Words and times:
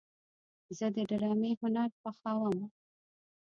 زه 0.77 0.85
د 0.95 0.97
ډرامې 1.09 1.51
هنر 1.61 1.89
خوښوم. 1.99 2.57